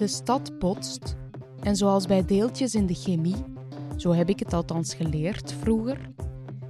[0.00, 1.16] De stad botst
[1.62, 3.44] en zoals bij deeltjes in de chemie,
[3.96, 6.10] zo heb ik het althans geleerd vroeger,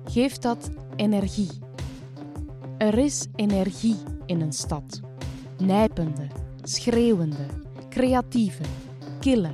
[0.04, 1.48] geeft dat energie.
[2.78, 3.96] Er is energie
[4.26, 5.00] in een stad.
[5.58, 6.26] Nijpende,
[6.62, 7.46] schreeuwende,
[7.88, 8.62] creatieve,
[9.20, 9.52] kille,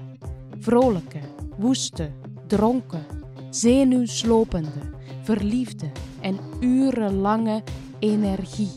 [0.58, 1.20] vrolijke,
[1.58, 2.10] woeste,
[2.46, 3.06] dronken,
[3.50, 5.90] zenuwslopende, verliefde
[6.20, 7.62] en urenlange
[7.98, 8.76] energie.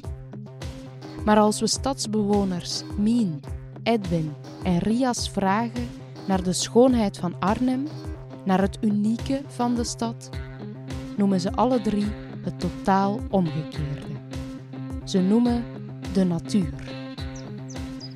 [1.25, 3.41] Maar als we stadsbewoners Mien,
[3.83, 4.33] Edwin
[4.63, 5.87] en Rias vragen
[6.27, 7.87] naar de schoonheid van Arnhem,
[8.45, 10.29] naar het unieke van de stad,
[11.17, 12.07] noemen ze alle drie
[12.43, 14.07] het totaal omgekeerde.
[15.03, 15.63] Ze noemen
[16.13, 16.73] de natuur.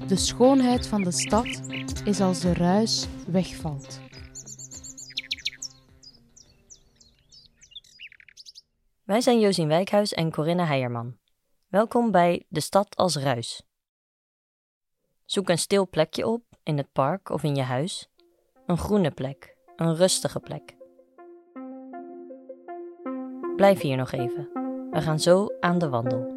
[0.08, 1.62] De schoonheid van de stad
[2.06, 4.02] is als de ruis wegvalt.
[9.04, 11.18] Wij zijn Josien Wijkhuis en Corinne Heijerman.
[11.68, 13.64] Welkom bij De Stad als Ruis.
[15.26, 18.10] Zoek een stil plekje op in het park of in je huis.
[18.66, 20.76] Een groene plek, een rustige plek.
[23.56, 24.50] Blijf hier nog even.
[24.92, 26.33] We gaan zo aan de wandel.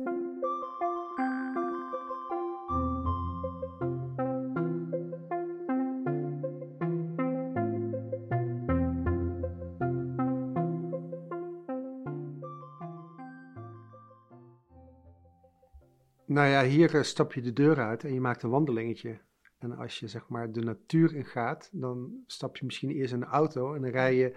[16.36, 19.20] Nou ja, hier uh, stap je de deur uit en je maakt een wandelingetje.
[19.58, 23.26] En als je zeg maar de natuur ingaat, dan stap je misschien eerst in de
[23.26, 24.36] auto en dan rij je,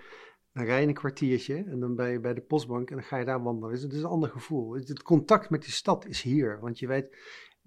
[0.53, 3.17] dan rij je een kwartiertje en dan ben je bij de postbank en dan ga
[3.17, 3.73] je daar wandelen.
[3.73, 4.73] Dus het is een ander gevoel.
[4.73, 7.17] Het contact met die stad is hier, want je weet,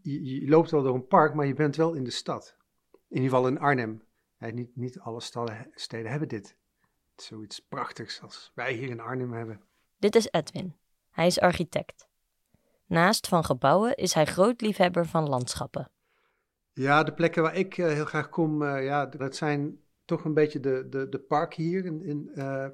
[0.03, 2.57] je, loopt wel door een park, maar je bent wel in de stad.
[2.93, 4.03] In ieder geval in Arnhem.
[4.39, 5.21] Niet, niet alle
[5.75, 6.57] steden hebben dit.
[7.17, 9.61] Zoiets prachtigs als wij hier in Arnhem hebben.
[9.99, 10.77] Dit is Edwin.
[11.11, 12.11] Hij is architect.
[12.93, 15.91] Naast van gebouwen is hij groot liefhebber van landschappen.
[16.73, 20.35] Ja, de plekken waar ik uh, heel graag kom, uh, ja, dat zijn toch een
[20.35, 22.67] beetje de, de, de parken hier in, in, uh,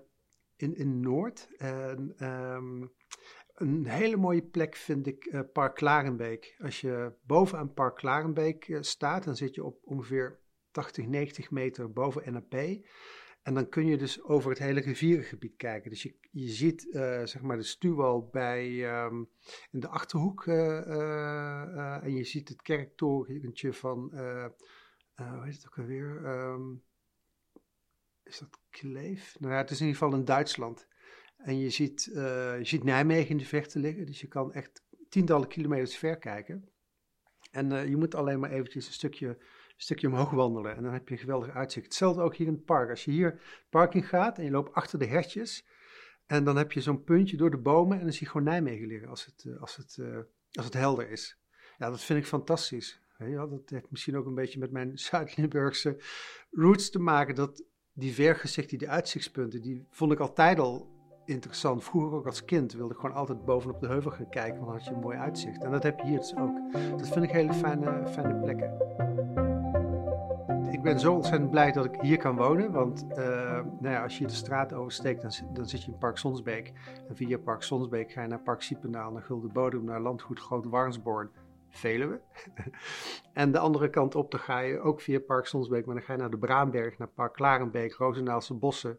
[0.57, 1.49] in, in Noord.
[1.57, 2.93] En, um,
[3.55, 6.57] een hele mooie plek vind ik Park Klarenbeek.
[6.63, 10.39] Als je bovenaan Park Klarenbeek staat, dan zit je op ongeveer
[10.71, 12.55] 80, 90 meter boven NAP.
[13.49, 15.91] En dan kun je dus over het hele rivierengebied kijken.
[15.91, 19.29] Dus je, je ziet uh, zeg maar de stuwwal bij, um,
[19.71, 20.47] in de Achterhoek.
[20.47, 24.11] Uh, uh, en je ziet het kerktorentje van,
[25.15, 26.27] hoe heet het ook alweer?
[26.27, 26.83] Um,
[28.23, 29.37] is dat Kleef?
[29.41, 30.89] Nou ja, het is in ieder geval in Duitsland.
[31.37, 34.07] En je ziet, je ziet Nijmegen in de verte liggen.
[34.07, 36.69] Dus je kan echt tientallen kilometers ver kijken.
[37.51, 39.39] En je moet alleen maar eventjes een stukje
[39.83, 41.87] stukje omhoog wandelen en dan heb je een geweldig uitzicht.
[41.87, 42.91] Hetzelfde ook hier in het park.
[42.91, 45.67] Als je hier het park in gaat en je loopt achter de hertjes
[46.27, 48.87] en dan heb je zo'n puntje door de bomen en dan zie je gewoon Nijmegen
[48.87, 49.99] liggen als het, als het,
[50.53, 51.39] als het helder is.
[51.79, 53.01] Ja, dat vind ik fantastisch.
[53.19, 55.97] Ja, dat heeft misschien ook een beetje met mijn Zuid-Limburgse
[56.51, 57.35] roots te maken.
[57.35, 57.63] Dat
[57.93, 61.85] die vergezichten, die uitzichtspunten, die vond ik altijd al interessant.
[61.85, 64.77] Vroeger ook als kind wilde ik gewoon altijd bovenop de heuvel gaan kijken, want dan
[64.77, 65.63] had je een mooi uitzicht.
[65.63, 66.73] En dat heb je hier dus ook.
[66.73, 69.48] Dat vind ik hele fijne, fijne plekken
[70.71, 72.73] ik ben zo ontzettend blij dat ik hier kan wonen.
[72.73, 73.17] Want uh,
[73.81, 76.73] nou ja, als je de straat oversteekt, dan, dan, zit je in Park Sonsbeek.
[77.09, 80.65] En via Park Sonsbeek ga je naar Park Siependaal, naar Gulden Bodem, naar Landgoed Groot
[80.65, 81.31] Warnsborn,
[81.69, 82.21] Veluwe.
[83.33, 86.13] en de andere kant op, dan ga je ook via Park Sonsbeek, maar dan ga
[86.13, 88.99] je naar de Braamberg, naar Park Klarenbeek, Rozenaalse Bossen,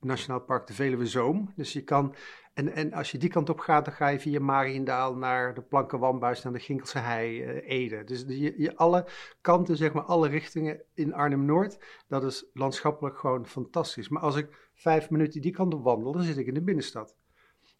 [0.00, 1.52] Nationaal Park de Veluwe Zoom.
[1.56, 2.14] Dus je kan,
[2.54, 5.62] en, en als je die kant op gaat, dan ga je via Mariendaal naar de
[5.62, 8.04] Plankenwambuis, naar de Ginkelse Hei, uh, Ede.
[8.04, 9.06] Dus je, je, alle
[9.40, 14.08] kanten, zeg maar, alle richtingen in Arnhem-Noord, dat is landschappelijk gewoon fantastisch.
[14.08, 17.16] Maar als ik vijf minuten die kant op wandel, dan zit ik in de binnenstad.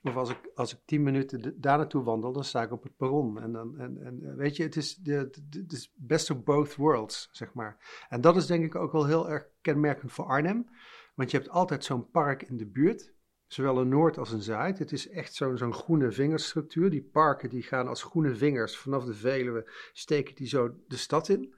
[0.02, 2.96] Of als ik, als ik tien minuten daar naartoe wandel, dan sta ik op het
[2.96, 3.40] perron.
[3.40, 7.28] En, dan, en, en weet je, het is, de, het is best of both worlds,
[7.32, 8.04] zeg maar.
[8.08, 10.68] En dat is denk ik ook wel heel erg kenmerkend voor Arnhem.
[11.14, 13.12] Want je hebt altijd zo'n park in de buurt,
[13.46, 14.78] zowel in Noord als in Zuid.
[14.78, 16.90] Het is echt zo'n zo'n groene vingerstructuur.
[16.90, 21.28] Die parken die gaan als groene vingers vanaf de Veluwe, steken die zo de stad
[21.28, 21.54] in.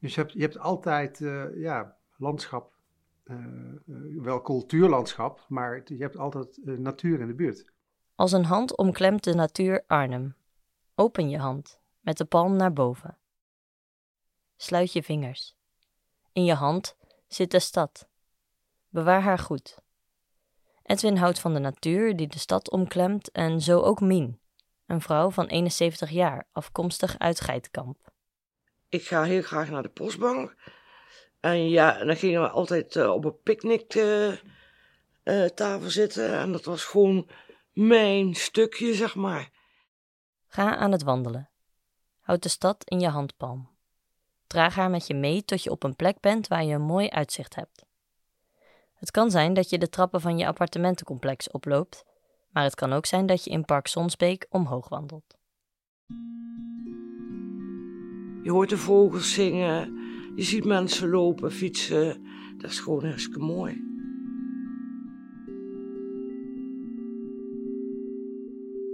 [0.00, 2.72] Dus je hebt, je hebt altijd uh, ja, landschap,
[3.24, 3.36] uh,
[3.86, 7.72] uh, wel cultuurlandschap, maar je hebt altijd natuur in de buurt.
[8.14, 10.36] Als een hand omklemt de natuur Arnhem.
[10.94, 13.18] Open je hand, met de palm naar boven.
[14.56, 15.56] Sluit je vingers.
[16.32, 16.96] In je hand
[17.26, 18.08] zit de stad.
[18.88, 19.78] Bewaar haar goed.
[20.82, 24.40] Edwin houdt van de natuur die de stad omklemt en zo ook Mien,
[24.86, 28.10] een vrouw van 71 jaar, afkomstig uit Geitkamp.
[28.88, 30.54] Ik ga heel graag naar de postbank.
[31.40, 34.38] En ja, dan gingen we altijd uh, op een picknicktafel
[35.24, 36.38] uh, uh, zitten.
[36.38, 37.28] En dat was gewoon
[37.72, 39.50] mijn stukje, zeg maar.
[40.46, 41.50] Ga aan het wandelen.
[42.20, 43.68] Houd de stad in je handpalm.
[44.46, 47.08] Draag haar met je mee tot je op een plek bent waar je een mooi
[47.08, 47.86] uitzicht hebt.
[48.98, 52.04] Het kan zijn dat je de trappen van je appartementencomplex oploopt,
[52.50, 55.36] maar het kan ook zijn dat je in Park Sonsbeek omhoog wandelt.
[58.42, 59.98] Je hoort de vogels zingen,
[60.34, 62.26] je ziet mensen lopen, fietsen.
[62.58, 63.86] Dat is gewoon hartstikke mooi.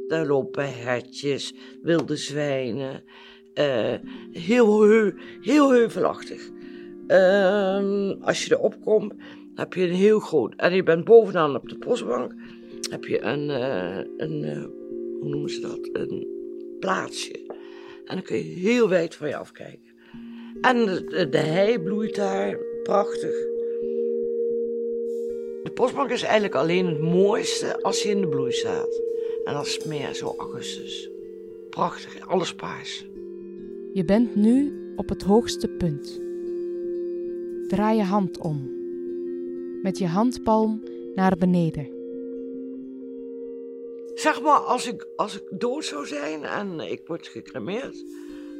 [0.09, 3.05] Daar lopen hertjes, wilde zwijnen.
[3.55, 3.95] Uh,
[4.31, 6.51] heel, heel, heel heuvelachtig.
[7.09, 9.15] Uh, als je erop komt,
[9.55, 10.55] heb je een heel groot.
[10.57, 12.35] En je bent bovenaan op de postbank.
[12.91, 14.65] Heb je een, uh, een uh,
[15.21, 15.89] hoe noemen ze dat?
[15.93, 16.27] Een
[16.81, 17.43] plaatsje.
[18.05, 19.93] En dan kun je heel wijd van je afkijken.
[20.61, 23.53] En de, de hei bloeit daar prachtig.
[25.63, 29.03] De postbank is eigenlijk alleen het mooiste als je in de bloei staat.
[29.45, 31.11] En dat is meer zo augustus.
[31.71, 33.07] Prachtig, alles paars.
[33.93, 36.24] Je bent nu op het hoogste punt.
[37.69, 38.71] Draai je hand om.
[39.83, 40.83] Met je handpalm
[41.15, 41.89] naar beneden.
[44.15, 48.05] Zeg maar, als ik, als ik dood zou zijn en ik word gecremeerd,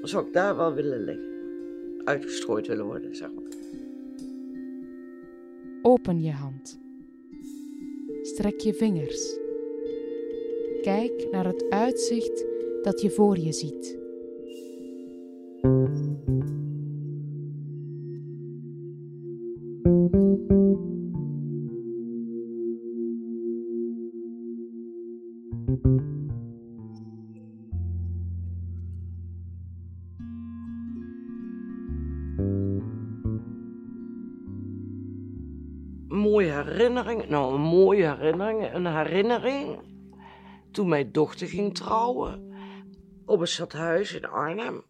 [0.01, 1.33] dan zou ik daar wel willen liggen.
[2.05, 3.45] Uitgestrooid willen worden, zeg maar.
[5.83, 6.81] Open je hand.
[8.23, 9.39] Strek je vingers.
[10.83, 12.47] Kijk naar het uitzicht
[12.83, 13.99] dat je voor je ziet.
[37.35, 39.79] Nou een mooie herinnering, een herinnering
[40.73, 42.57] toen mijn dochter ging trouwen
[43.27, 44.85] op een stadhuis in Arnhem.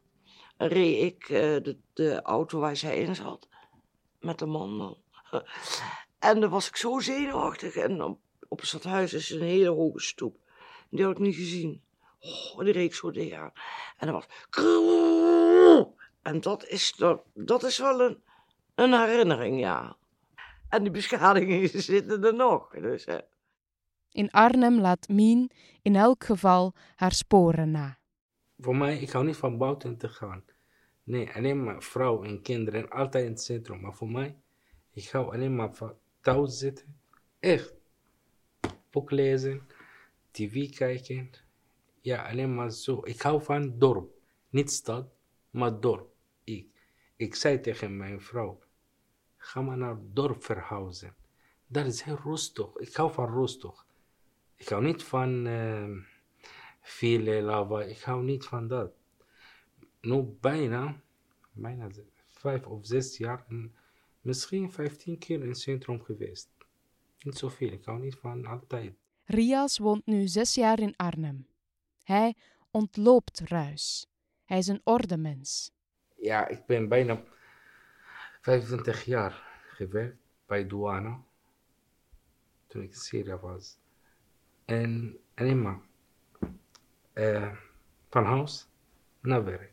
[0.56, 3.48] Reed ik uh, de, de, auto waar zij in zat
[4.20, 4.96] met de man dan.
[6.18, 8.02] En dan was ik zo zenuwachtig en
[8.48, 10.36] op, het stadhuis is een hele hoge stoep.
[10.90, 11.82] Die had ik niet gezien.
[12.20, 13.52] Oh, die reed zo tegen aan.
[13.96, 14.26] En dat was...
[16.22, 17.02] En dat is,
[17.34, 18.22] dat is wel een,
[18.74, 19.96] een herinnering, ja.
[20.74, 22.70] En die beschadigingen zitten er nog.
[22.70, 23.18] Dus, hè.
[24.10, 25.50] In Arnhem laat Mien
[25.82, 27.98] in elk geval haar sporen na.
[28.58, 30.44] Voor mij, ik hou niet van buiten te gaan.
[31.02, 33.80] Nee, alleen maar vrouw en kinderen, altijd in het centrum.
[33.80, 34.36] Maar voor mij,
[34.92, 36.96] ik hou alleen maar van thuis zitten.
[37.40, 37.74] Echt.
[38.90, 39.66] Boek lezen,
[40.30, 41.30] tv kijken.
[42.00, 43.00] Ja, alleen maar zo.
[43.04, 44.12] Ik hou van dorp.
[44.48, 45.06] Niet stad,
[45.50, 46.14] maar dorp.
[46.44, 46.66] Ik,
[47.16, 48.58] ik zei tegen mijn vrouw,
[49.44, 51.14] ga maar naar het dorp verhuizen.
[51.66, 52.76] Dat is heel rustig.
[52.76, 53.86] Ik hou van rustig.
[54.56, 55.90] Ik hou niet van uh,
[56.80, 57.82] veel lava.
[57.82, 58.92] Ik hou niet van dat.
[60.00, 61.00] Nu bijna,
[61.52, 61.88] bijna
[62.28, 63.74] vijf of zes jaar en
[64.20, 66.48] misschien vijftien keer in het centrum geweest.
[67.18, 67.72] Niet zoveel.
[67.72, 68.94] Ik hou niet van altijd.
[69.24, 71.46] Rias woont nu zes jaar in Arnhem.
[72.02, 72.34] Hij
[72.70, 74.06] ontloopt ruis.
[74.44, 75.72] Hij is een ordemens.
[76.16, 77.22] Ja, ik ben bijna
[78.44, 81.18] 25 jaar gewerkt bij douane.
[82.66, 83.78] Toen ik in Syrië was.
[84.64, 85.80] En alleen maar
[87.14, 87.52] uh,
[88.10, 88.68] van huis
[89.20, 89.72] naar werk.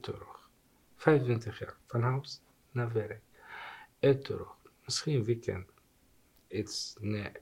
[0.00, 0.50] Terug.
[0.96, 1.76] 25 jaar.
[1.86, 3.22] Van huis naar werk.
[4.00, 4.56] Uit terug.
[4.84, 5.70] Misschien weekend.
[6.48, 7.32] Iets nee,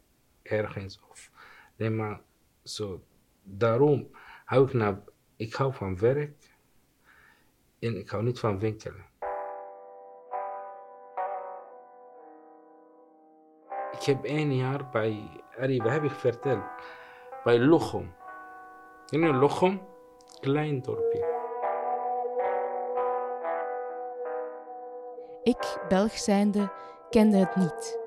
[0.43, 1.01] ergens.
[1.09, 1.31] Of
[1.79, 2.21] alleen maar
[2.63, 3.05] zo.
[3.43, 4.11] Daarom
[4.45, 4.99] hou ik.
[5.37, 6.55] Ik hou van werk.
[7.79, 9.05] En ik hou niet van winkelen.
[14.07, 15.31] Ik heb één jaar bij
[15.83, 16.65] heb ik verteld,
[17.45, 18.15] bij Lochem.
[19.09, 19.81] In een Lochem,
[20.41, 21.25] klein dorpje.
[25.43, 26.73] Ik, Belg zijnde,
[27.11, 27.99] kende het niet.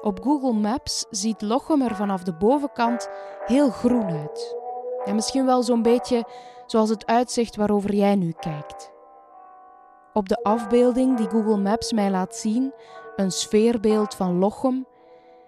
[0.00, 3.08] Op Google Maps ziet Lochem er vanaf de bovenkant
[3.46, 4.56] heel groen uit.
[5.04, 6.24] Ja, misschien wel zo'n beetje
[6.66, 8.92] zoals het uitzicht waarover jij nu kijkt.
[10.12, 12.72] Op de afbeelding die Google Maps mij laat zien,
[13.16, 14.86] een sfeerbeeld van Lochem,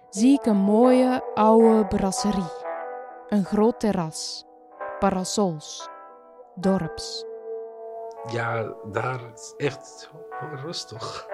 [0.09, 2.63] zie ik een mooie oude brasserie.
[3.27, 4.45] Een groot terras,
[4.99, 5.89] parasols,
[6.55, 7.25] dorps.
[8.31, 10.11] Ja, daar is echt
[10.63, 11.27] rustig.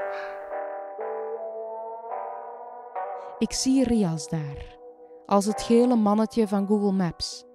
[3.37, 4.77] Ik zie Rias daar,
[5.25, 7.45] als het gele mannetje van Google Maps,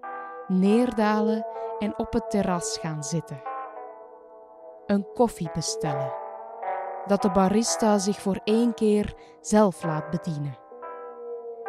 [0.46, 1.46] neerdalen
[1.78, 3.42] en op het terras gaan zitten.
[4.86, 6.12] Een koffie bestellen,
[7.06, 10.58] dat de barista zich voor één keer zelf laat bedienen.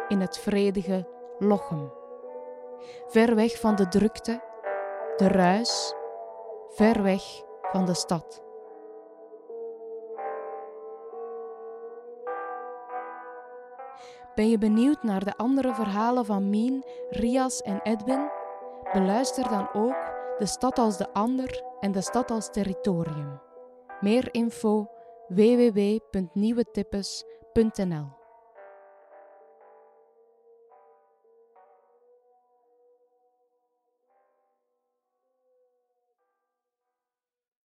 [0.08, 1.92] In het vredige Lochem.
[3.06, 4.42] Ver weg van de drukte,
[5.16, 5.94] de ruis,
[6.68, 7.22] ver weg
[7.62, 8.46] van de stad.
[14.34, 18.30] Ben je benieuwd naar de andere verhalen van Mien, Rias en Edwin?
[18.92, 23.40] Beluister dan ook De Stad als de Ander en De Stad als Territorium.
[24.00, 24.88] Meer info
[25.30, 28.17] www.nieuwetippes.nl